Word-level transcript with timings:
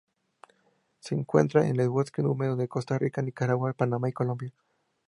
Se 0.99 1.13
encuentra 1.13 1.67
en 1.67 1.77
los 1.77 1.87
bosques 1.87 2.25
húmedos 2.25 2.59
en 2.59 2.65
Costa 2.65 2.97
Rica, 2.97 3.21
Nicaragua, 3.21 3.73
Panamá 3.73 4.09
y 4.09 4.13
Colombia. 4.13 4.51